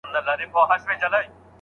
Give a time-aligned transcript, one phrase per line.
[0.05, 1.29] يوسف سورت يوسلو يوولس اياتونه لري.